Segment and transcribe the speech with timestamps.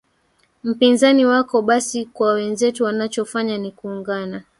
[0.63, 4.43] mpinzani wako basi kwa wenzetu wanachofanya ni kuungana